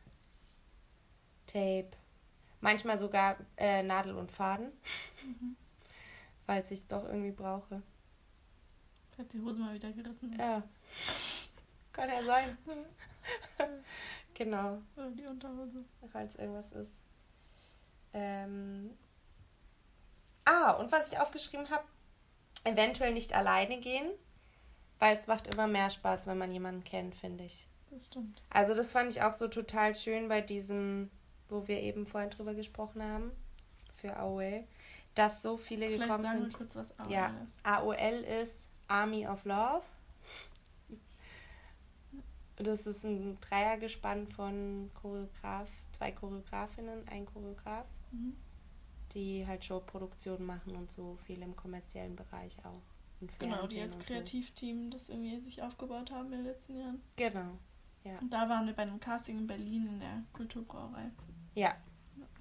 [1.48, 1.90] Tape,
[2.62, 4.72] manchmal sogar äh, Nadel und Faden,
[6.46, 7.82] falls ich es doch irgendwie brauche.
[9.18, 10.36] Hat die Hose mal wieder gerissen.
[10.38, 10.62] Ja,
[11.92, 12.58] kann ja sein.
[14.38, 14.78] genau.
[14.96, 15.84] Oder die Unterhose.
[16.12, 16.92] falls irgendwas ist.
[18.14, 18.92] Ähm.
[20.46, 21.84] Ah, und was ich aufgeschrieben habe,
[22.64, 24.10] eventuell nicht alleine gehen,
[25.00, 27.68] weil es macht immer mehr Spaß, wenn man jemanden kennt, finde ich.
[27.92, 28.42] Das stimmt.
[28.50, 31.10] Also das fand ich auch so total schön bei diesem,
[31.50, 33.32] wo wir eben vorhin drüber gesprochen haben,
[33.98, 34.64] für AOL,
[35.16, 36.52] dass so viele Vielleicht gekommen sagen sind.
[36.54, 37.66] wir kurz, was AOL Ja, ist.
[37.66, 39.84] AOL ist Army of Love.
[42.58, 48.36] Das ist ein Dreiergespann von Choreograf, zwei Choreografinnen, ein Choreograf, Mhm.
[49.14, 52.82] die halt Showproduktionen machen und so viel im kommerziellen Bereich auch.
[53.40, 56.98] Genau, die als Kreativteam das irgendwie sich aufgebaut haben in den letzten Jahren.
[56.98, 57.26] So.
[57.26, 57.58] Genau.
[58.22, 61.12] Und da waren wir bei einem Casting in Berlin in der Kulturbrauerei.
[61.56, 61.76] Ja,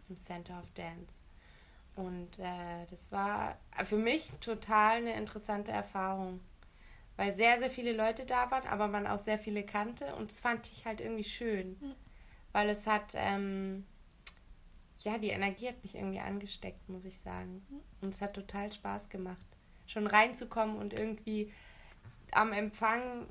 [0.09, 1.23] im Center of Dance.
[1.97, 6.41] Und äh, das war für mich total eine interessante Erfahrung,
[7.17, 10.41] weil sehr, sehr viele Leute da waren, aber man auch sehr viele kannte und das
[10.41, 11.95] fand ich halt irgendwie schön, Mhm.
[12.53, 13.87] weil es hat, ähm,
[15.01, 17.65] ja, die Energie hat mich irgendwie angesteckt, muss ich sagen.
[17.69, 17.81] Mhm.
[18.01, 19.47] Und es hat total Spaß gemacht,
[19.87, 21.53] schon reinzukommen und irgendwie
[22.33, 23.27] am Empfang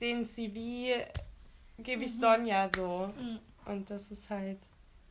[0.00, 1.04] den CV
[1.78, 2.20] gebe ich Mhm.
[2.20, 3.12] Sonja so.
[3.18, 3.38] Mhm.
[3.66, 4.58] Und das ist halt,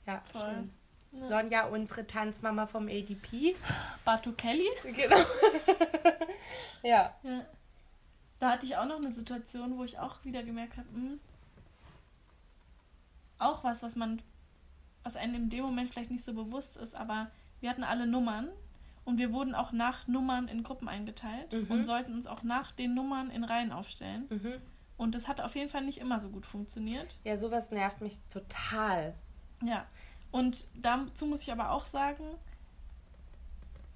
[0.06, 0.42] ja, Voll.
[0.42, 0.74] schön.
[1.20, 1.26] Ja.
[1.26, 3.56] Sonja, unsere Tanzmama vom ADP.
[4.04, 4.68] Batu Kelly.
[4.84, 5.16] Genau.
[6.84, 7.16] ja.
[7.24, 7.46] Ja.
[8.44, 11.18] Da hatte ich auch noch eine Situation, wo ich auch wieder gemerkt habe, mh,
[13.40, 14.22] auch was, was man,
[15.04, 18.50] was einem in dem Moment vielleicht nicht so bewusst ist, aber wir hatten alle Nummern
[19.06, 21.72] und wir wurden auch nach Nummern in Gruppen eingeteilt Mhm.
[21.72, 24.26] und sollten uns auch nach den Nummern in Reihen aufstellen.
[24.30, 24.54] Mhm.
[24.98, 27.16] Und das hat auf jeden Fall nicht immer so gut funktioniert.
[27.24, 29.14] Ja, sowas nervt mich total.
[29.64, 29.86] Ja.
[30.32, 32.26] Und dazu muss ich aber auch sagen,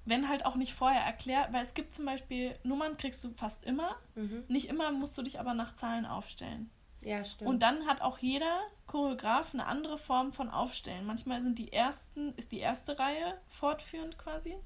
[0.08, 3.64] wenn halt auch nicht vorher erklärt, weil es gibt zum Beispiel Nummern kriegst du fast
[3.64, 4.44] immer, Mhm.
[4.48, 6.70] nicht immer musst du dich aber nach Zahlen aufstellen.
[7.02, 7.48] Ja, stimmt.
[7.48, 11.06] Und dann hat auch jeder Choreograf eine andere Form von Aufstellen.
[11.06, 14.56] Manchmal sind die ersten, ist die erste Reihe fortführend quasi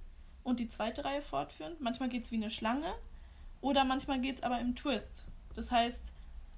[0.43, 1.81] und die zweite Reihe fortführend.
[1.81, 2.95] Manchmal geht es wie eine Schlange
[3.61, 5.25] oder manchmal geht es aber im Twist.
[5.55, 6.13] Das heißt,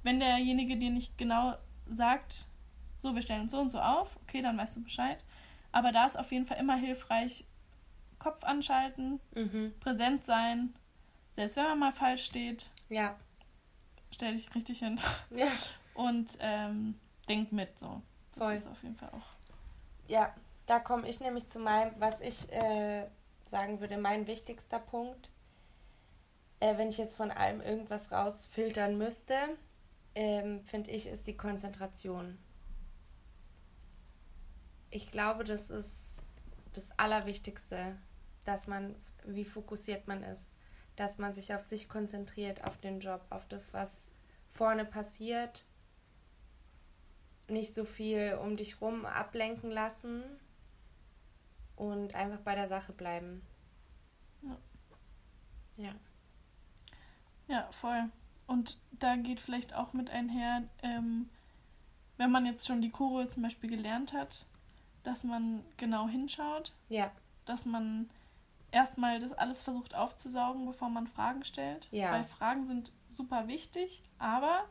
[0.05, 1.57] wenn derjenige dir nicht genau
[1.89, 2.47] sagt,
[2.97, 5.25] so, wir stellen uns so und so auf, okay, dann weißt du Bescheid.
[5.73, 7.45] Aber da ist auf jeden Fall immer hilfreich,
[8.25, 9.75] Kopf anschalten, mhm.
[9.81, 10.73] präsent sein.
[11.37, 13.17] Selbst wenn man mal falsch steht, Ja.
[14.11, 14.99] stell dich richtig hin
[15.31, 15.47] Ja.
[15.93, 18.01] und ähm, denk mit so.
[18.33, 18.55] Das Voll.
[18.55, 19.27] ist auf jeden Fall auch.
[20.09, 20.35] Ja,
[20.65, 23.07] da komme ich nämlich zu meinem, was ich äh,
[23.51, 25.29] sagen würde, mein wichtigster Punkt.
[26.61, 29.37] Äh, wenn ich jetzt von allem irgendwas rausfiltern müsste,
[30.15, 32.39] ähm, finde ich, ist die Konzentration.
[34.91, 36.23] Ich glaube, das ist
[36.73, 37.97] das Allerwichtigste,
[38.45, 40.57] dass man, wie fokussiert man ist,
[40.97, 44.09] dass man sich auf sich konzentriert, auf den Job, auf das, was
[44.53, 45.65] vorne passiert
[47.49, 50.23] nicht so viel um dich rum ablenken lassen
[51.77, 53.43] und einfach bei der Sache bleiben.
[54.43, 54.57] Ja.
[55.77, 55.95] Ja.
[57.49, 58.11] Ja, voll.
[58.47, 61.29] Und da geht vielleicht auch mit einher, ähm,
[62.17, 64.47] wenn man jetzt schon die Choreo zum Beispiel gelernt hat,
[65.03, 67.11] dass man genau hinschaut, Ja.
[67.45, 68.09] dass man
[68.75, 71.89] erstmal das alles versucht aufzusaugen, bevor man Fragen stellt.
[71.93, 72.11] Ja.
[72.13, 74.65] Weil Fragen sind super wichtig, aber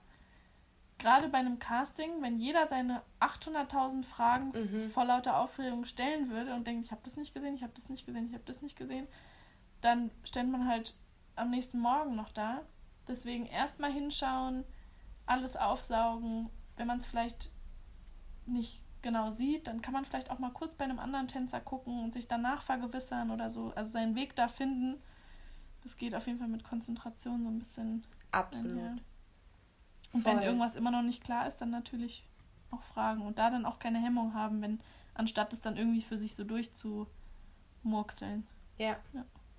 [0.97, 4.89] gerade bei einem Casting, wenn jeder seine 800.000 Fragen Mhm.
[4.91, 7.89] vor lauter Aufregung stellen würde und denkt, ich habe das nicht gesehen, ich habe das
[7.89, 9.07] nicht gesehen, ich habe das nicht gesehen,
[9.81, 10.95] dann stellt man halt
[11.35, 12.61] am nächsten Morgen noch da.
[13.07, 14.63] Deswegen erstmal hinschauen,
[15.25, 16.49] alles aufsaugen.
[16.75, 17.51] Wenn man es vielleicht
[18.45, 22.03] nicht genau sieht, dann kann man vielleicht auch mal kurz bei einem anderen Tänzer gucken
[22.03, 23.71] und sich danach vergewissern oder so.
[23.75, 25.01] Also seinen Weg da finden.
[25.81, 28.71] Das geht auf jeden Fall mit Konzentration so ein bisschen Absolut.
[28.71, 28.95] einher.
[30.13, 30.45] Und wenn Voll.
[30.45, 32.25] irgendwas immer noch nicht klar ist, dann natürlich
[32.71, 34.79] auch fragen und da dann auch keine Hemmung haben, wenn
[35.13, 38.47] anstatt es dann irgendwie für sich so durchzumurkseln.
[38.77, 38.97] Ja.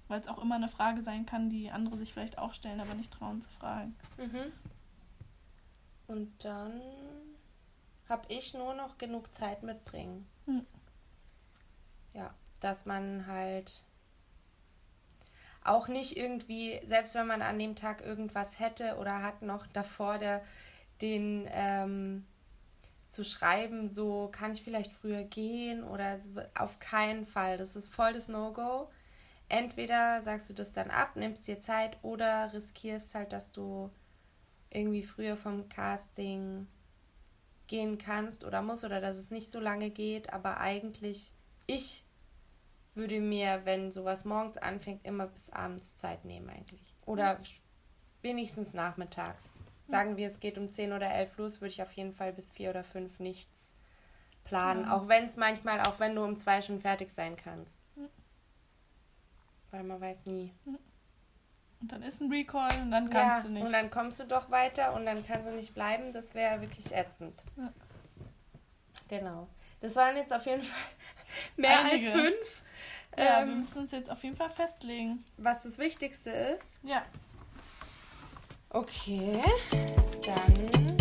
[0.09, 2.95] Weil es auch immer eine Frage sein kann, die andere sich vielleicht auch stellen, aber
[2.95, 3.95] nicht trauen zu fragen.
[4.17, 4.53] Mhm.
[6.07, 6.81] Und dann
[8.09, 10.29] habe ich nur noch genug Zeit mitbringen.
[10.47, 10.67] Hm.
[12.13, 13.83] Ja, dass man halt
[15.63, 20.19] auch nicht irgendwie, selbst wenn man an dem Tag irgendwas hätte oder hat noch davor
[20.19, 20.45] der,
[21.01, 22.27] den ähm,
[23.09, 26.19] zu schreiben, so kann ich vielleicht früher gehen oder
[26.55, 27.57] auf keinen Fall.
[27.57, 28.91] Das ist voll das No-Go.
[29.49, 33.91] Entweder sagst du das dann ab, nimmst dir Zeit oder riskierst halt, dass du
[34.71, 36.67] irgendwie früher vom Casting
[37.67, 41.33] gehen kannst oder musst oder dass es nicht so lange geht, aber eigentlich
[41.67, 42.05] ich
[42.95, 46.95] würde mir, wenn sowas morgens anfängt, immer bis abends Zeit nehmen eigentlich.
[47.07, 47.41] Oder
[48.23, 49.43] wenigstens nachmittags.
[49.87, 52.51] Sagen wir, es geht um 10 oder 11 los, würde ich auf jeden Fall bis
[52.53, 53.75] 4 oder 5 nichts
[54.45, 54.85] planen.
[54.85, 54.97] Ja.
[54.97, 57.77] Auch wenn es manchmal, auch wenn du um 2 schon fertig sein kannst.
[57.97, 58.09] Mhm.
[59.71, 60.53] Weil man weiß nie.
[61.85, 63.67] Und dann ist ein Recall und dann Ja, kannst du nicht.
[63.67, 66.15] und dann kommst du doch weiter und dann kannst du nicht bleiben.
[66.15, 67.43] Das wäre wirklich ätzend.
[67.59, 67.71] Ja.
[69.09, 69.49] Genau.
[69.83, 70.81] Das waren jetzt auf jeden Fall
[71.59, 72.07] mehr Einige.
[72.11, 72.63] als fünf.
[73.19, 75.23] ja, wir ähm, müssen uns jetzt auf jeden Fall festlegen.
[75.37, 76.81] was das Wichtigste ist.
[76.85, 77.05] Ja,
[78.71, 79.41] Okay,
[80.25, 80.94] dann.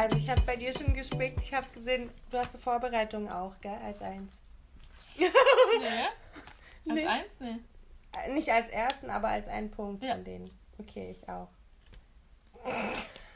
[0.00, 1.38] Also ich habe bei dir schon gespickt.
[1.42, 3.78] Ich habe gesehen, du hast eine Vorbereitung auch, gell?
[3.84, 4.40] Als eins.
[5.18, 5.26] Nee.
[6.88, 7.06] Als Nee.
[7.06, 7.32] eins?
[7.38, 7.56] Nee.
[8.16, 10.14] Äh, Nicht als ersten, aber als einen Punkt Ja.
[10.14, 10.50] von denen.
[10.78, 11.48] Okay, ich auch.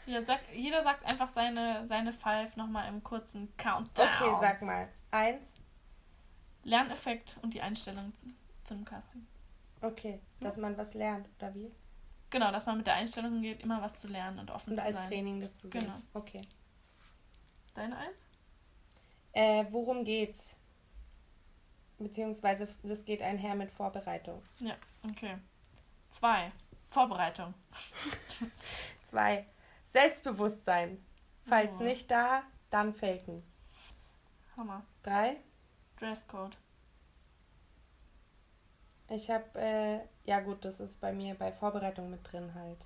[0.06, 4.08] Ja, sag, jeder sagt einfach seine, seine Five nochmal im kurzen Countdown.
[4.08, 4.88] Okay, sag mal.
[5.10, 5.54] Eins.
[6.62, 8.20] Lerneffekt und die Einstellung zu,
[8.64, 9.26] zu einem Casting.
[9.82, 11.70] Okay, dass man was lernt, oder wie?
[12.34, 14.82] Genau, dass man mit der Einstellung hingeht, immer was zu lernen und offen Und zu
[14.82, 15.06] als sein.
[15.06, 15.82] Training das zu sehen.
[15.82, 15.94] Genau.
[16.14, 16.40] Okay.
[17.74, 18.16] Deine Eins?
[19.34, 20.56] Äh, worum geht's?
[21.96, 24.42] Beziehungsweise das geht einher mit Vorbereitung.
[24.58, 24.74] Ja,
[25.08, 25.36] okay.
[26.10, 26.50] Zwei.
[26.90, 27.54] Vorbereitung.
[29.04, 29.46] Zwei.
[29.86, 31.06] Selbstbewusstsein.
[31.46, 31.84] Falls Oh.
[31.84, 33.44] nicht da, dann faken.
[34.56, 34.84] Hammer.
[35.04, 35.36] Drei.
[36.00, 36.56] Dresscode.
[39.08, 42.78] Ich habe, äh, ja gut, das ist bei mir bei Vorbereitung mit drin halt.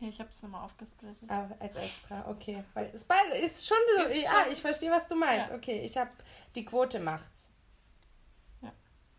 [0.00, 1.28] Ja, ich habe es nochmal aufgesplittet.
[1.30, 2.64] Ah, als extra, okay.
[2.72, 3.02] Weil es
[3.42, 5.50] ist schon so, Ist ja, schon- ich verstehe, was du meinst.
[5.50, 5.56] Ja.
[5.56, 6.10] Okay, ich habe
[6.54, 7.50] die Quote macht's.
[8.62, 8.72] Ja.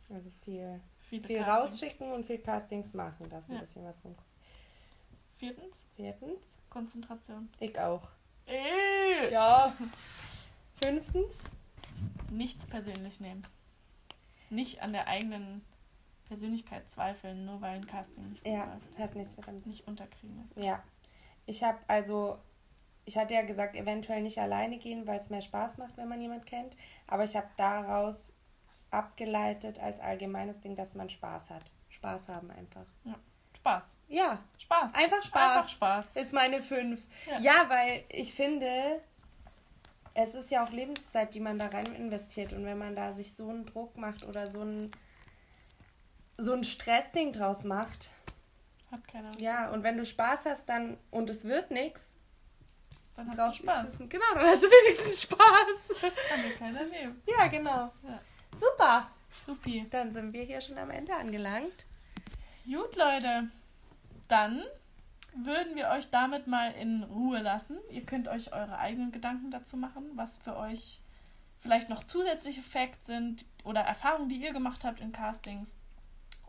[0.09, 1.71] Also viel, Viele viel Castings.
[1.71, 3.59] rausschicken und viel Castings machen, dass ein Ja.
[3.61, 4.27] bisschen was rumkommt.
[5.37, 7.49] Viertens, Viertens, Konzentration.
[7.59, 8.07] ich auch.
[8.47, 9.31] Äh.
[9.31, 9.75] Ja.
[10.81, 11.37] Fünftens,
[12.31, 13.45] Nichts persönlich nehmen.
[14.49, 15.63] Nicht an der eigenen
[16.31, 18.97] Persönlichkeit zweifeln, nur weil ein Casting nicht ja, läuft.
[18.97, 20.55] hat nichts mit dem Nicht unterkriegen ist.
[20.55, 20.81] Ja.
[21.45, 22.37] Ich habe also,
[23.03, 26.21] ich hatte ja gesagt, eventuell nicht alleine gehen, weil es mehr Spaß macht, wenn man
[26.21, 26.77] jemand kennt.
[27.05, 28.33] Aber ich habe daraus
[28.91, 31.63] abgeleitet als allgemeines Ding, dass man Spaß hat.
[31.89, 32.85] Spaß haben einfach.
[33.57, 33.97] Spaß.
[34.07, 34.95] Ja, Spaß.
[34.95, 35.57] Einfach Spaß.
[35.57, 36.15] Einfach Spaß.
[36.15, 37.01] ist meine fünf.
[37.27, 37.39] Ja.
[37.39, 39.01] Ja, weil ich finde,
[40.13, 42.53] es ist ja auch Lebenszeit, die man da rein investiert.
[42.53, 44.91] Und wenn man da sich so einen Druck macht oder so ein,
[46.37, 48.09] so ein Stressding draus macht,
[48.91, 49.31] Hat keiner.
[49.39, 52.17] ja, und wenn du Spaß hast dann und es wird nichts,
[53.15, 53.97] Dann hast du Spaß.
[54.09, 55.95] Genau, dann hast du wenigstens Spaß.
[56.29, 57.21] Kann dir keiner nehmen.
[57.27, 57.91] ja, genau.
[58.03, 58.19] Ja.
[58.55, 59.07] Super.
[59.45, 59.87] Supi.
[59.89, 61.85] Dann sind wir hier schon am Ende angelangt.
[62.65, 63.47] Gut, Leute.
[64.27, 64.63] Dann
[65.33, 67.77] würden wir euch damit mal in Ruhe lassen.
[67.89, 70.99] Ihr könnt euch eure eigenen Gedanken dazu machen, was für euch
[71.59, 75.77] vielleicht noch zusätzliche Facts sind oder Erfahrungen, die ihr gemacht habt in Castings.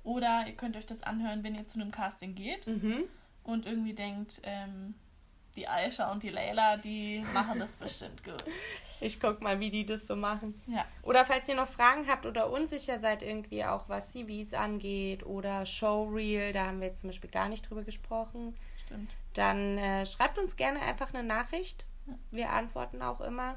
[0.04, 3.04] Oder ihr könnt euch das anhören, wenn ihr zu einem Casting geht Mhm.
[3.44, 4.94] und irgendwie denkt, ähm,
[5.56, 8.42] die Aisha und die Leila, die machen das bestimmt gut.
[9.04, 10.54] Ich guck mal, wie die das so machen.
[10.68, 15.26] Ja, Oder falls ihr noch Fragen habt oder unsicher seid irgendwie auch, was CVs angeht
[15.26, 18.54] oder Showreel, da haben wir jetzt zum Beispiel gar nicht drüber gesprochen,
[18.86, 19.10] stimmt.
[19.34, 21.84] dann äh, schreibt uns gerne einfach eine Nachricht.
[22.30, 23.56] Wir antworten auch immer.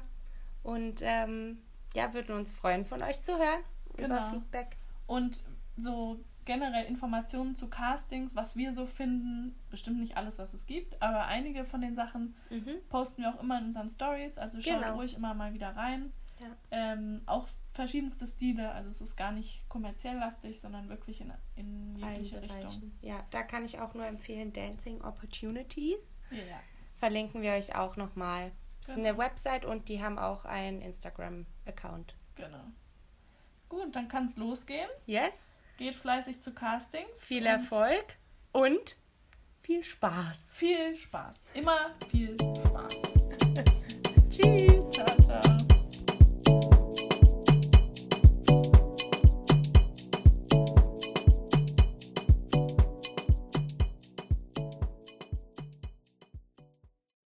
[0.64, 1.58] Und ähm,
[1.94, 3.60] ja, würden uns freuen, von euch zu hören
[3.98, 4.30] über Genau.
[4.30, 4.76] Feedback.
[5.06, 5.44] Und
[5.76, 11.00] so generell Informationen zu Castings, was wir so finden, bestimmt nicht alles, was es gibt,
[11.02, 12.76] aber einige von den Sachen Mhm.
[12.88, 14.94] posten wir auch immer in unseren Stories, also schaut Genau.
[14.94, 16.12] ruhig immer mal wieder rein.
[16.40, 16.46] Ja.
[16.70, 21.96] Ähm, auch verschiedenste Stile, also es ist gar nicht kommerziell lastig, sondern wirklich in, in
[21.96, 22.92] jegliche Richtung.
[23.02, 26.22] Ja, da kann ich auch nur empfehlen, Dancing Opportunities.
[26.30, 26.38] Ja.
[26.96, 28.52] Verlinken wir euch auch nochmal.
[28.80, 29.08] Das ist Genau.
[29.08, 32.14] eine Website und die haben auch einen Instagram-Account.
[32.36, 32.64] Genau.
[33.68, 34.88] Gut, dann kann es losgehen.
[35.06, 35.55] Yes.
[35.76, 37.20] Geht fleißig zu Castings.
[37.20, 38.16] Viel Erfolg
[38.52, 38.96] und
[39.62, 40.38] viel Spaß.
[40.52, 41.38] Viel Spaß.
[41.52, 42.94] Immer viel Spaß.
[44.30, 44.90] Tschüss.
[44.90, 45.45] Ciao, ciao.